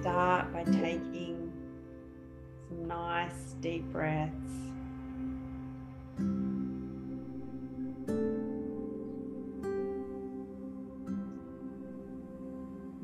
start 0.00 0.52
by 0.52 0.62
taking 0.64 1.52
some 2.68 2.86
nice 2.86 3.54
deep 3.60 3.84
breaths. 3.90 4.32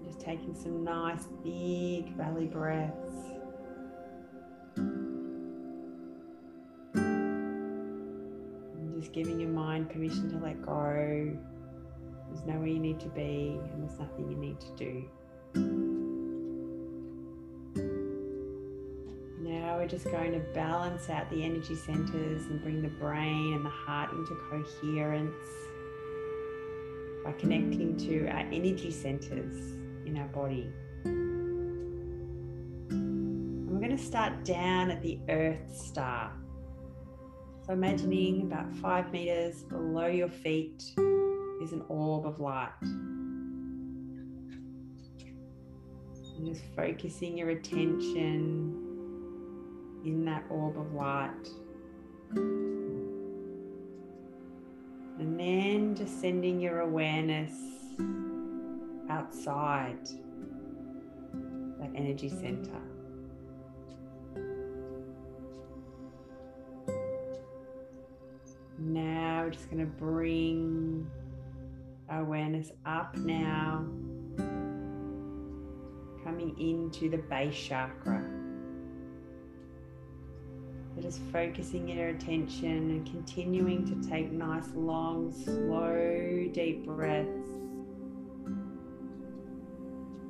Just 0.04 0.20
taking 0.20 0.54
some 0.54 0.84
nice 0.84 1.24
big 1.42 2.16
belly 2.16 2.46
breaths. 2.46 2.94
Just 9.00 9.12
giving 9.12 9.40
your 9.40 9.50
mind 9.50 9.90
permission 9.90 10.30
to 10.30 10.38
let 10.38 10.64
go. 10.64 11.36
There's 12.28 12.46
nowhere 12.46 12.68
you 12.68 12.78
need 12.78 13.00
to 13.00 13.08
be, 13.08 13.58
and 13.72 13.82
there's 13.82 13.98
nothing 13.98 14.30
you 14.30 14.36
need 14.36 14.60
to 14.60 14.70
do. 14.76 15.04
We're 19.84 19.90
just 19.90 20.06
going 20.06 20.32
to 20.32 20.38
balance 20.54 21.10
out 21.10 21.28
the 21.28 21.44
energy 21.44 21.74
centers 21.74 22.46
and 22.46 22.62
bring 22.62 22.80
the 22.80 22.88
brain 22.88 23.52
and 23.52 23.66
the 23.66 23.68
heart 23.68 24.10
into 24.12 24.34
coherence 24.48 25.44
by 27.22 27.32
connecting 27.32 27.94
to 27.94 28.26
our 28.28 28.48
energy 28.50 28.90
centers 28.90 29.74
in 30.06 30.16
our 30.16 30.28
body. 30.28 30.72
And 32.88 33.68
we're 33.68 33.78
going 33.78 33.94
to 33.94 34.02
start 34.02 34.42
down 34.42 34.90
at 34.90 35.02
the 35.02 35.18
Earth 35.28 35.76
Star. 35.76 36.32
So, 37.66 37.74
imagining 37.74 38.40
about 38.40 38.74
five 38.76 39.12
meters 39.12 39.64
below 39.64 40.06
your 40.06 40.30
feet 40.30 40.82
is 41.62 41.72
an 41.72 41.84
orb 41.90 42.24
of 42.24 42.40
light. 42.40 42.72
And 42.80 43.36
just 46.46 46.62
focusing 46.74 47.36
your 47.36 47.50
attention 47.50 48.83
in 50.04 50.24
that 50.24 50.44
orb 50.50 50.78
of 50.78 50.92
light. 50.92 51.48
And 55.18 55.38
then 55.38 55.94
just 55.94 56.20
sending 56.20 56.60
your 56.60 56.80
awareness 56.80 57.52
outside 59.08 60.08
that 61.80 61.90
energy 61.94 62.28
center. 62.28 62.80
Now 68.78 69.44
we're 69.44 69.50
just 69.50 69.70
going 69.70 69.78
to 69.78 69.86
bring 69.86 71.10
awareness 72.10 72.72
up 72.84 73.16
now, 73.16 73.86
coming 76.24 76.54
into 76.58 77.08
the 77.08 77.18
base 77.18 77.56
chakra. 77.56 78.23
Just 81.04 81.20
focusing 81.30 81.86
your 81.86 82.08
attention 82.08 82.66
and 82.66 83.04
continuing 83.04 83.84
to 83.84 84.08
take 84.08 84.32
nice, 84.32 84.70
long, 84.74 85.34
slow, 85.34 86.48
deep 86.50 86.86
breaths. 86.86 87.50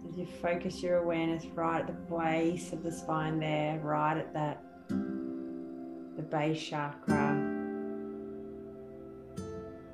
As 0.09 0.19
you 0.19 0.27
focus 0.43 0.83
your 0.83 0.97
awareness 0.97 1.47
right 1.55 1.79
at 1.79 1.87
the 1.87 1.93
base 1.93 2.73
of 2.73 2.83
the 2.83 2.91
spine 2.91 3.39
there, 3.39 3.79
right 3.85 4.17
at 4.17 4.35
that 4.35 4.65
the 4.89 6.23
base 6.23 6.61
chakra. 6.61 7.41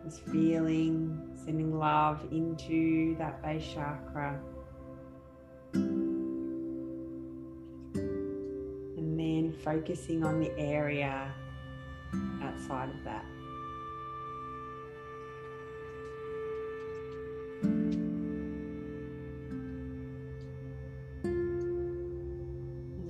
Just 0.03 0.23
feeling, 0.29 1.31
sending 1.45 1.79
love 1.79 2.27
into 2.33 3.19
that 3.19 3.43
base 3.43 3.71
chakra. 3.75 4.41
Focusing 9.71 10.25
on 10.25 10.41
the 10.41 10.51
area 10.59 11.33
outside 12.43 12.89
of 12.89 13.05
that. 13.05 13.25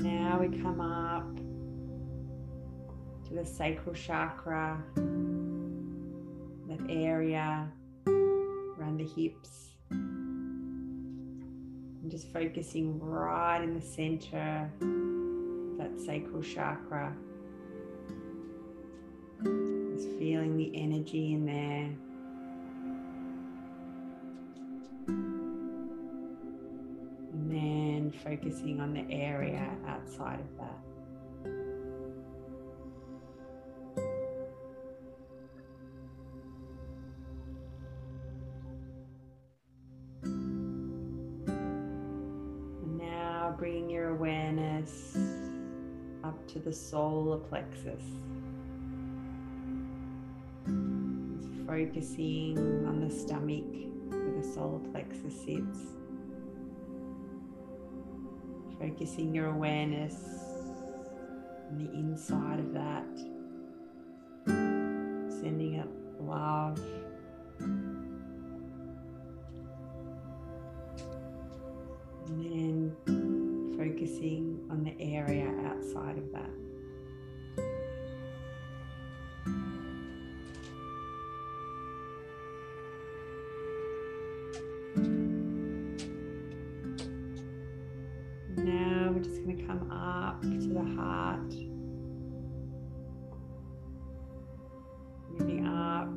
Now 0.03 0.39
we 0.39 0.59
come 0.59 0.83
up 0.83 1.35
to 3.29 3.35
the 3.35 3.47
sacral 3.47 3.95
chakra, 3.95 4.85
that 6.69 6.91
area 6.91 7.73
around 8.07 8.99
the 8.99 9.09
hips. 9.17 9.71
Just 12.09 12.31
focusing 12.35 13.01
right 13.01 13.63
in 13.63 13.73
the 13.73 13.81
center 13.81 14.71
sacral 16.05 16.43
chakra. 16.43 17.15
Just 19.43 20.09
feeling 20.19 20.57
the 20.57 20.71
energy 20.75 21.33
in 21.33 21.47
there. 21.47 21.91
And 27.33 27.51
then 27.51 28.13
focusing 28.25 28.81
on 28.81 28.95
the 28.95 29.05
area 29.13 29.71
outside 29.87 30.41
of 30.41 30.59
that. 30.59 30.90
The 46.71 46.77
solar 46.77 47.37
plexus. 47.37 48.01
Just 50.67 51.67
focusing 51.67 52.57
on 52.87 53.01
the 53.01 53.13
stomach 53.13 53.65
where 54.09 54.41
the 54.41 54.47
solar 54.55 54.79
plexus 54.93 55.35
sits. 55.35 55.81
Focusing 58.79 59.35
your 59.35 59.47
awareness 59.47 60.15
on 61.73 61.79
the 61.79 61.91
inside 61.93 62.61
of 62.61 62.73
that. 62.73 63.19
Sending 65.41 65.81
up 65.81 65.89
love. 66.21 66.81
And 72.29 72.45
then 72.45 72.80
focusing 73.91 74.61
on 74.71 74.85
the 74.85 74.95
area 75.01 75.49
outside 75.67 76.17
of 76.17 76.33
that. 76.33 76.51
Now 88.57 89.13
we're 89.13 89.23
just 89.23 89.43
going 89.45 89.57
to 89.57 89.65
come 89.65 89.91
up 89.91 90.43
to 90.43 90.49
the 90.49 90.85
heart. 90.97 91.53
Moving 95.31 95.67
up 95.67 96.09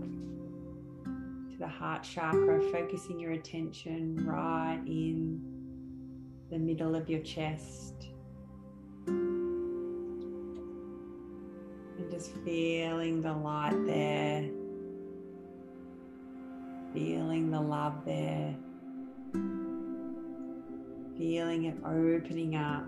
to 1.52 1.58
the 1.58 1.68
heart 1.68 2.04
chakra, 2.04 2.62
focusing 2.72 3.20
your 3.20 3.32
attention 3.32 4.24
right 4.26 4.82
in 4.86 5.53
the 6.54 6.60
middle 6.60 6.96
of 6.96 7.10
your 7.10 7.22
chest. 7.22 7.96
And 9.08 9.32
just 12.12 12.32
feeling 12.46 13.24
the 13.24 13.34
light 13.34 13.74
there, 13.88 14.48
feeling 16.94 17.50
the 17.50 17.60
love 17.60 18.06
there, 18.06 18.56
feeling 21.18 21.64
it 21.64 21.76
opening 21.84 22.56
up. 22.56 22.86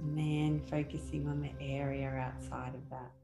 And 0.00 0.16
then 0.16 0.62
focusing 0.70 1.26
on 1.26 1.40
the 1.40 1.50
area 1.60 2.08
outside 2.08 2.76
of 2.76 2.88
that. 2.90 3.17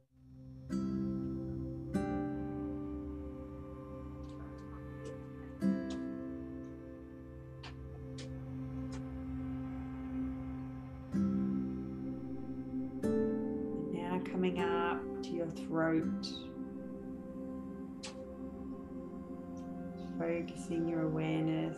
Focusing 20.24 20.88
your 20.88 21.02
awareness 21.02 21.76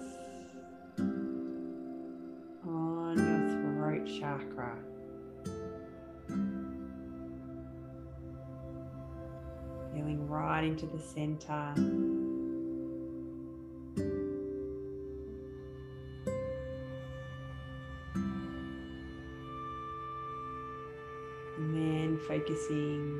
on 2.65 3.17
your 3.19 3.41
throat 3.75 4.07
chakra. 4.21 4.79
Feeling 9.93 10.29
right 10.29 10.63
into 10.63 10.87
the 10.87 11.01
center. 11.01 11.73
And 21.57 21.75
then 21.75 22.21
focusing 22.29 23.16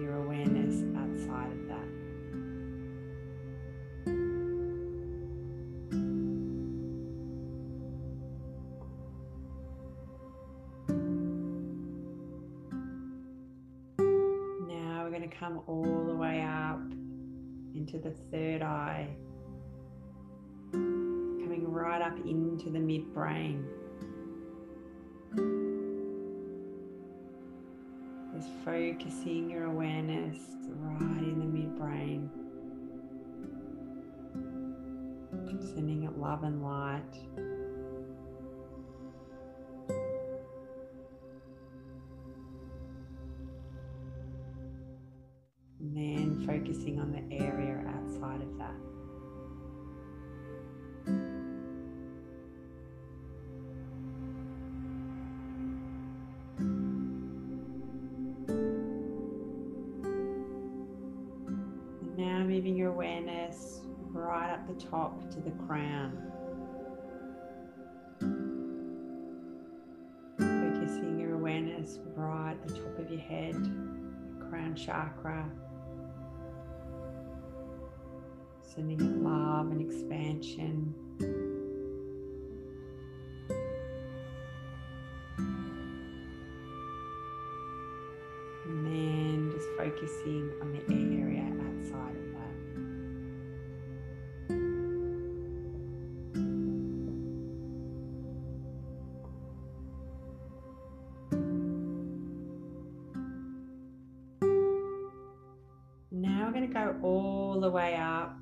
come 15.47 15.63
all 15.69 16.05
the 16.07 16.15
way 16.15 16.43
up 16.43 16.81
into 17.75 17.99
the 17.99 18.11
third 18.33 18.63
eye, 18.63 19.07
coming 20.73 21.65
right 21.71 22.03
up 22.03 22.17
into 22.27 22.69
the 22.71 22.79
midbrain. 22.79 23.63
Just 28.35 28.49
focusing 28.65 29.49
your 29.49 29.67
awareness 29.67 30.37
right 30.81 31.23
in 31.23 31.39
the 31.39 31.47
midbrain, 31.47 32.29
sending 35.75 36.03
it 36.03 36.19
love 36.19 36.43
and 36.43 36.61
light. 36.63 37.03
And 46.37 46.47
focusing 46.47 47.01
on 47.01 47.13
the 47.13 47.23
area 47.35 47.83
outside 47.89 48.43
of 48.43 48.59
that. 48.59 48.75
And 62.03 62.19
now 62.19 62.45
moving 62.45 62.77
your 62.77 62.91
awareness 62.91 63.81
right 64.11 64.53
up 64.53 64.67
the 64.67 64.75
top 64.75 65.31
to 65.31 65.41
the 65.41 65.53
crown. 65.67 66.23
Focusing 70.39 71.19
your 71.19 71.35
awareness 71.35 71.99
right 72.15 72.53
at 72.53 72.69
the 72.69 72.75
top 72.75 72.99
of 72.99 73.11
your 73.11 73.21
head, 73.21 73.55
crown 74.51 74.75
chakra. 74.75 75.51
Sending 78.77 79.25
love 79.25 79.71
and 79.71 79.81
expansion. 79.81 80.95
And 88.67 88.87
then 88.87 89.51
just 89.51 89.67
focusing 89.79 90.53
on 90.61 90.73
the 90.73 90.83
area 90.93 91.47
outside 91.67 92.17
of 92.17 92.27
that. 92.35 92.57
Now 106.13 106.45
we're 106.45 106.53
going 106.53 106.69
to 106.69 106.75
go 106.75 106.95
all 107.03 107.59
the 107.59 107.71
way 107.71 107.97
up 107.97 108.37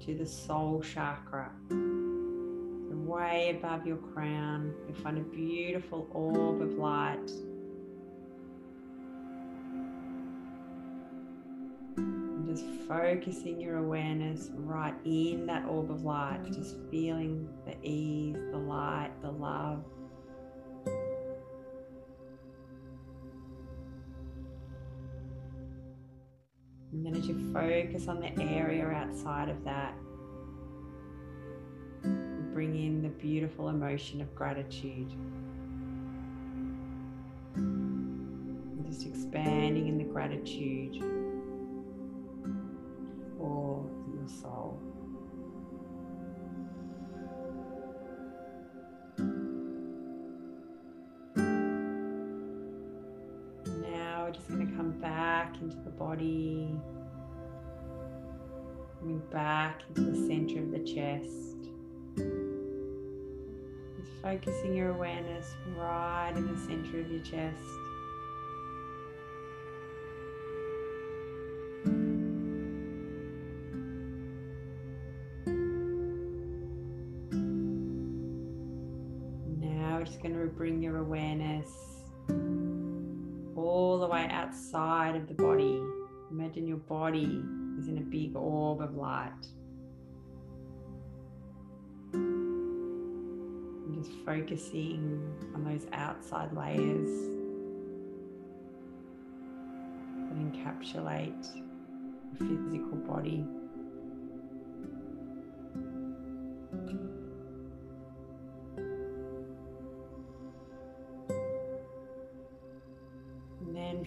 to 0.00 0.14
the 0.14 0.26
soul 0.26 0.82
chakra. 0.82 1.50
So 1.68 2.96
way 2.96 3.56
above 3.58 3.86
your 3.86 3.98
crown, 3.98 4.74
you'll 4.86 4.96
find 5.02 5.18
a 5.18 5.20
beautiful 5.20 6.08
orb 6.12 6.62
of 6.62 6.74
light. 6.74 7.30
And 11.96 12.46
just 12.46 12.64
focusing 12.88 13.60
your 13.60 13.76
awareness 13.76 14.50
right 14.54 14.94
in 15.04 15.46
that 15.46 15.66
orb 15.66 15.90
of 15.90 16.02
light, 16.02 16.40
just 16.52 16.76
feeling 16.90 17.48
the 17.66 17.76
ease, 17.86 18.36
the 18.52 18.58
light, 18.58 19.10
the 19.20 19.30
love. 19.30 19.84
And 27.02 27.14
then 27.14 27.22
as 27.22 27.26
you 27.26 27.50
focus 27.50 28.08
on 28.08 28.20
the 28.20 28.30
area 28.42 28.84
outside 28.84 29.48
of 29.48 29.64
that, 29.64 29.94
bring 32.52 32.76
in 32.76 33.00
the 33.00 33.08
beautiful 33.08 33.70
emotion 33.70 34.20
of 34.20 34.34
gratitude. 34.34 35.10
And 37.54 38.84
just 38.86 39.06
expanding 39.06 39.88
in 39.88 39.96
the 39.96 40.04
gratitude 40.04 41.02
we're 54.30 54.36
just 54.36 54.48
going 54.48 54.64
to 54.64 54.76
come 54.76 54.92
back 55.00 55.56
into 55.60 55.76
the 55.78 55.90
body, 55.90 56.72
coming 59.00 59.20
back 59.32 59.82
into 59.88 60.02
the 60.02 60.26
center 60.28 60.60
of 60.60 60.70
the 60.70 60.78
chest. 60.78 61.56
Just 63.98 64.12
focusing 64.22 64.76
your 64.76 64.90
awareness 64.90 65.56
right 65.76 66.32
in 66.36 66.46
the 66.46 66.60
center 66.60 67.00
of 67.00 67.10
your 67.10 67.22
chest. 67.22 67.58
Of 85.16 85.28
the 85.28 85.34
body. 85.34 85.82
Imagine 86.30 86.66
your 86.66 86.78
body 86.78 87.42
is 87.78 87.88
in 87.88 87.98
a 87.98 88.02
big 88.02 88.36
orb 88.36 88.80
of 88.80 88.94
light. 88.94 89.32
And 92.12 93.94
just 93.94 94.12
focusing 94.24 95.22
on 95.54 95.64
those 95.64 95.86
outside 95.92 96.52
layers 96.52 97.10
that 100.28 100.36
encapsulate 100.36 101.46
the 102.38 102.44
physical 102.44 102.96
body. 103.06 103.46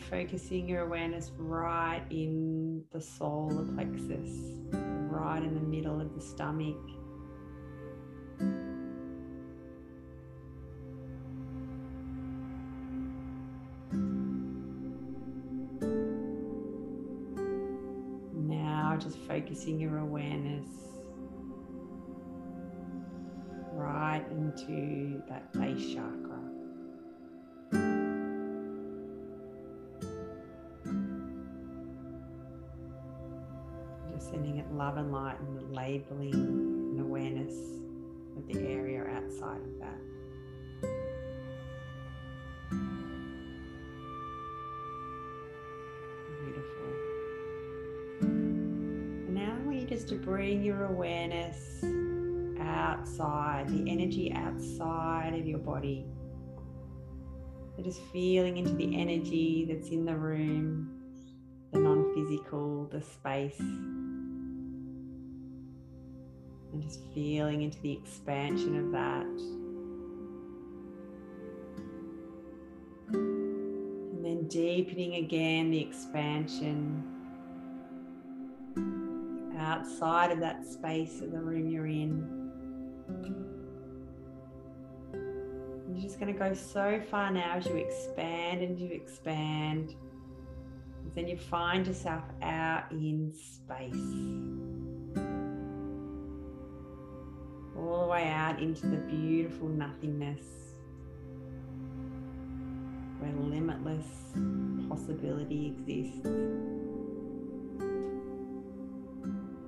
Focusing 0.09 0.67
your 0.67 0.81
awareness 0.81 1.31
right 1.37 2.03
in 2.09 2.83
the 2.91 3.01
solar 3.01 3.63
plexus, 3.73 4.29
right 4.71 5.41
in 5.41 5.53
the 5.53 5.61
middle 5.61 5.99
of 5.99 6.13
the 6.15 6.21
stomach. 6.21 6.77
Now 18.33 18.97
just 18.99 19.17
focusing 19.19 19.79
your 19.79 19.99
awareness 19.99 20.67
right 23.71 24.23
into 24.29 25.21
that 25.29 25.51
base 25.53 25.93
chakra. 25.93 26.32
Love 34.71 34.97
and 34.97 35.11
light 35.11 35.39
and 35.39 35.57
the 35.57 35.75
labeling 35.75 36.33
and 36.33 36.99
awareness 36.99 37.53
of 38.37 38.47
the 38.47 38.59
area 38.59 39.03
outside 39.03 39.61
of 39.61 39.79
that. 39.79 39.99
Beautiful. 46.43 46.89
And 48.21 49.33
now 49.33 49.55
I 49.55 49.65
want 49.65 49.79
you 49.79 49.87
just 49.87 50.07
to 50.09 50.15
bring 50.15 50.63
your 50.63 50.85
awareness 50.85 51.83
outside, 52.59 53.69
the 53.69 53.89
energy 53.89 54.31
outside 54.33 55.33
of 55.37 55.45
your 55.45 55.59
body. 55.59 56.05
Just 57.81 58.01
feeling 58.13 58.57
into 58.57 58.73
the 58.73 58.95
energy 58.95 59.65
that's 59.67 59.89
in 59.89 60.05
the 60.05 60.15
room, 60.15 61.01
the 61.71 61.79
non 61.79 62.13
physical, 62.13 62.85
the 62.85 63.01
space. 63.01 63.59
And 66.73 66.81
just 66.81 67.01
feeling 67.13 67.61
into 67.61 67.79
the 67.81 67.91
expansion 67.91 68.77
of 68.79 68.91
that. 68.91 69.27
And 73.13 74.25
then 74.25 74.47
deepening 74.47 75.15
again 75.23 75.69
the 75.69 75.79
expansion 75.79 77.03
outside 79.59 80.31
of 80.31 80.39
that 80.39 80.65
space 80.65 81.21
of 81.21 81.31
the 81.31 81.39
room 81.39 81.69
you're 81.69 81.87
in. 81.87 82.51
You're 85.91 86.01
just 86.01 86.19
going 86.19 86.33
to 86.33 86.39
go 86.39 86.53
so 86.53 86.99
far 87.11 87.31
now 87.31 87.57
as 87.57 87.67
you 87.67 87.75
expand 87.75 88.63
and 88.63 88.79
you 88.79 88.89
expand. 88.89 89.95
Then 91.13 91.27
you 91.27 91.37
find 91.37 91.85
yourself 91.85 92.23
out 92.41 92.91
in 92.91 93.31
space. 93.35 94.62
Way 98.13 98.29
out 98.29 98.61
into 98.61 98.85
the 98.85 98.97
beautiful 98.97 99.67
nothingness 99.67 100.45
where 103.17 103.33
limitless 103.33 104.05
possibility 104.87 105.75
exists. 105.75 106.23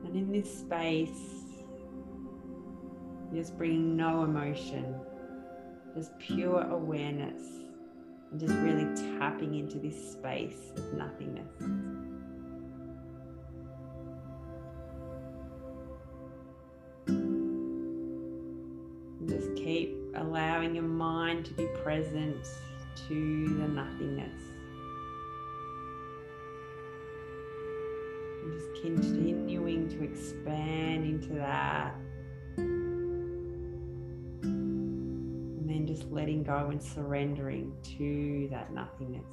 And 0.06 0.16
in 0.16 0.32
this 0.32 0.60
space, 0.60 1.10
just 3.34 3.58
bring 3.58 3.98
no 3.98 4.25
emotion, 4.25 4.94
just 5.96 6.16
pure 6.20 6.62
awareness 6.70 7.42
and 8.30 8.40
just 8.40 8.54
really 8.58 8.86
tapping 9.18 9.56
into 9.56 9.80
this 9.80 10.12
space 10.12 10.72
of 10.78 10.94
nothingness. 10.94 12.04
Allowing 20.15 20.75
your 20.75 20.84
mind 20.84 21.45
to 21.45 21.53
be 21.53 21.67
present 21.84 22.48
to 23.07 23.57
the 23.60 23.67
nothingness. 23.67 24.41
And 28.43 28.53
just 28.53 28.81
continuing 28.81 29.89
to 29.89 30.03
expand 30.03 31.05
into 31.05 31.34
that 31.36 31.95
And 35.65 35.74
then 35.74 35.88
just 35.88 36.12
letting 36.12 36.43
go 36.43 36.67
and 36.69 36.81
surrendering 36.81 37.74
to 37.98 38.48
that 38.51 38.72
nothingness. 38.72 39.25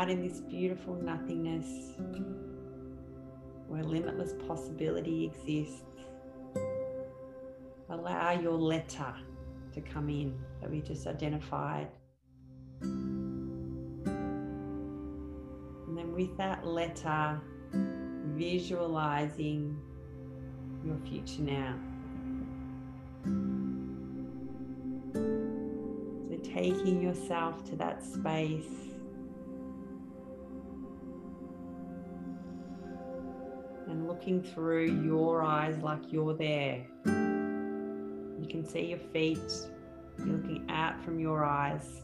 Out 0.00 0.08
in 0.08 0.26
this 0.26 0.40
beautiful 0.40 0.94
nothingness 0.94 1.66
where 3.68 3.82
limitless 3.82 4.32
possibility 4.48 5.26
exists. 5.26 5.82
Allow 7.90 8.30
your 8.30 8.54
letter 8.56 9.14
to 9.74 9.80
come 9.82 10.08
in 10.08 10.40
that 10.62 10.70
we 10.70 10.80
just 10.80 11.06
identified. 11.06 11.88
And 12.80 14.00
then 15.94 16.14
with 16.14 16.34
that 16.38 16.66
letter, 16.66 17.38
visualizing 18.34 19.78
your 20.82 20.96
future 21.06 21.42
now. 21.42 21.76
So 26.30 26.38
taking 26.54 27.02
yourself 27.02 27.68
to 27.68 27.76
that 27.76 28.02
space 28.02 28.90
looking 34.20 34.42
through 34.42 35.02
your 35.02 35.42
eyes 35.42 35.78
like 35.78 36.12
you're 36.12 36.34
there. 36.34 36.84
You 37.06 38.46
can 38.50 38.68
see 38.68 38.88
your 38.88 38.98
feet, 38.98 39.38
you're 40.18 40.26
looking 40.26 40.66
out 40.68 41.02
from 41.02 41.18
your 41.18 41.42
eyes 41.42 42.02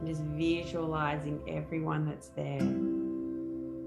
and 0.00 0.08
just 0.08 0.22
visualizing 0.22 1.40
everyone 1.46 2.04
that's 2.04 2.30
there. 2.30 2.58
And 2.58 3.78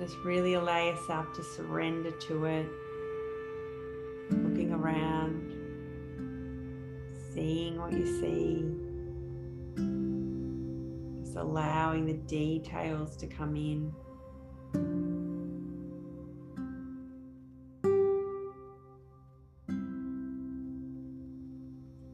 just 0.00 0.16
really 0.24 0.54
allow 0.54 0.82
yourself 0.82 1.34
to 1.34 1.44
surrender 1.44 2.12
to 2.12 2.46
it, 2.46 2.66
looking 4.30 4.72
around, 4.72 5.52
seeing 7.34 7.78
what 7.78 7.92
you 7.92 8.06
see 8.18 8.85
allowing 11.36 12.06
the 12.06 12.14
details 12.14 13.16
to 13.16 13.26
come 13.26 13.56
in. 13.56 13.92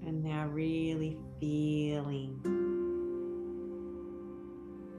And 0.07 0.25
now, 0.25 0.47
really 0.47 1.17
feeling, 1.41 2.39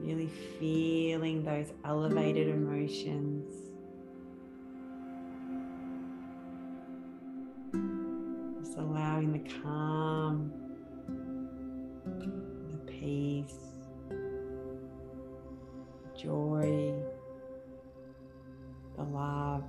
really 0.00 0.30
feeling 0.58 1.44
those 1.44 1.72
elevated 1.84 2.48
emotions. 2.48 3.54
Just 8.60 8.78
allowing 8.78 9.32
the 9.32 9.50
calm, 9.62 10.52
the 12.70 12.78
peace 12.90 13.63
joy, 16.24 16.94
the 18.96 19.02
love, 19.02 19.64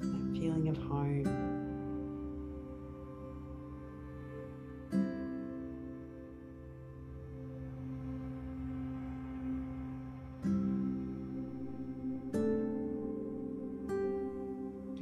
that 0.00 0.38
feeling 0.38 0.68
of 0.68 0.78
home. 0.78 1.26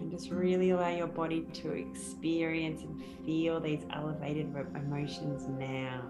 And 0.01 0.11
just 0.11 0.31
really 0.31 0.71
allow 0.71 0.89
your 0.89 1.07
body 1.07 1.43
to 1.63 1.71
experience 1.71 2.83
and 2.83 3.01
feel 3.25 3.61
these 3.61 3.85
elevated 3.93 4.53
emotions 4.75 5.47
now. 5.47 6.03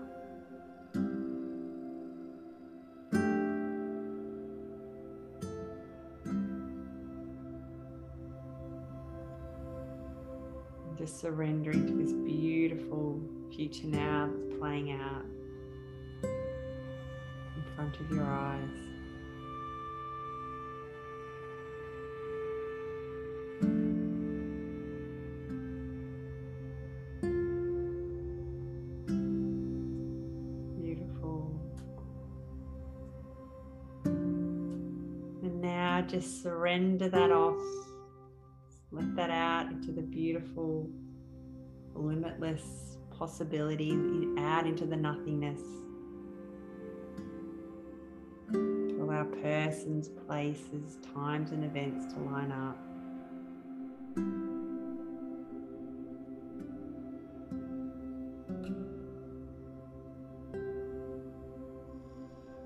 Surrendering 11.25 11.87
to 11.87 11.95
this 11.95 12.12
beautiful 12.12 13.19
future 13.57 13.87
now 13.87 14.28
that's 14.31 14.59
playing 14.59 14.93
out 14.93 15.25
in 16.23 17.62
front 17.75 17.99
of 17.99 18.11
your 18.11 18.25
eyes. 18.25 18.69
Beautiful. 30.78 31.59
And 34.04 35.62
now 35.62 36.02
just 36.02 36.43
surrender 36.43 37.09
that 37.09 37.33
off 37.33 37.57
let 38.95 39.16
that 39.16 39.31
out 39.31 39.73
into 39.73 39.90
the 39.90 40.02
beautiful, 40.02 40.88
limitless 41.94 42.98
possibility 43.10 43.92
out 44.38 44.66
into 44.66 44.84
the 44.84 44.96
nothingness. 44.96 45.60
Allow 48.52 49.24
persons, 49.42 50.08
places, 50.08 50.98
times, 51.14 51.52
and 51.52 51.64
events 51.64 52.12
to 52.14 52.20
line 52.20 52.52
up. 52.52 52.76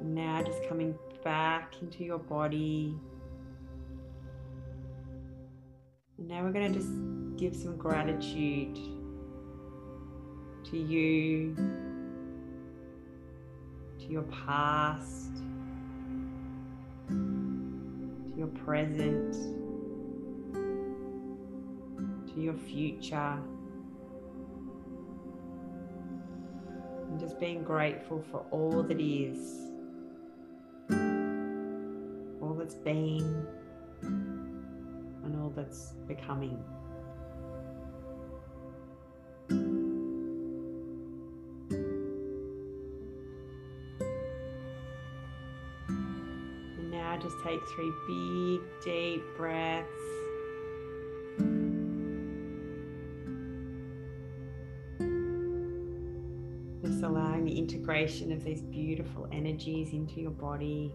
Now 0.02 0.42
just 0.42 0.66
coming 0.68 0.94
back 1.23 1.75
into 1.82 2.04
your 2.04 2.18
body. 2.18 2.94
Now 6.16 6.42
we're 6.42 6.52
going 6.52 6.73
to 6.73 6.78
just 6.78 6.92
give 7.37 7.54
some 7.54 7.76
gratitude 7.76 8.78
to 10.70 10.76
you, 10.76 11.54
to 13.98 14.06
your 14.06 14.22
past, 14.25 15.37
to 17.08 18.34
your 18.37 18.48
present, 18.48 19.32
to 22.26 22.40
your 22.40 22.54
future. 22.54 23.38
And 27.10 27.18
just 27.18 27.40
being 27.40 27.62
grateful 27.62 28.22
for 28.30 28.44
all 28.50 28.82
that 28.82 29.00
is, 29.00 29.70
all 32.42 32.54
that's 32.54 32.75
been, 32.75 33.46
and 34.02 35.40
all 35.40 35.50
that's 35.56 35.94
becoming. 36.06 36.62
Take 47.49 47.67
three 47.69 47.93
big, 48.07 48.61
deep 48.85 49.25
breaths. 49.37 49.88
Just 56.83 57.02
allowing 57.02 57.45
the 57.45 57.57
integration 57.57 58.33
of 58.33 58.45
these 58.45 58.61
beautiful 58.61 59.28
energies 59.33 59.95
into 59.95 60.21
your 60.21 60.31
body. 60.31 60.93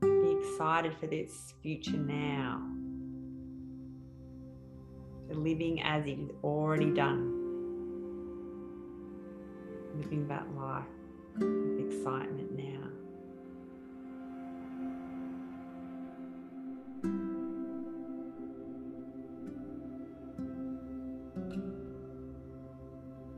Be 0.00 0.36
excited 0.40 0.96
for 0.98 1.06
this 1.06 1.54
future 1.62 1.96
now. 1.96 2.60
Living 5.30 5.80
as 5.82 6.06
it 6.06 6.18
is 6.18 6.30
already 6.42 6.90
done. 6.90 7.34
Living 9.94 10.26
that 10.26 10.52
life 10.56 10.97
excitement 11.40 12.56
now. 12.56 12.88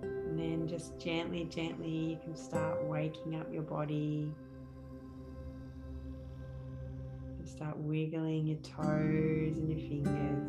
And 0.02 0.38
then 0.38 0.68
just 0.68 0.98
gently, 0.98 1.44
gently, 1.44 1.88
you 1.88 2.18
can 2.22 2.34
start 2.36 2.84
waking 2.84 3.36
up 3.36 3.52
your 3.52 3.62
body. 3.62 4.32
Start 7.44 7.76
wiggling 7.78 8.46
your 8.46 8.58
toes 8.58 9.58
and 9.58 9.68
your 9.68 9.80
fingers. 9.80 10.46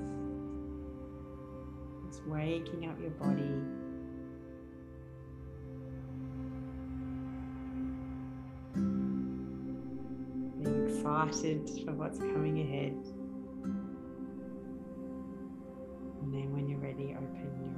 Just 2.08 2.26
waking 2.26 2.88
up 2.88 3.00
your 3.02 3.12
body. 3.12 3.81
excited 11.28 11.70
for 11.86 11.94
what's 11.94 12.20
coming 12.20 12.60
ahead. 12.62 12.94
And 16.22 16.34
then 16.34 16.52
when 16.54 16.68
you're 16.68 16.80
ready, 16.80 17.16
open 17.18 17.62
your 17.64 17.71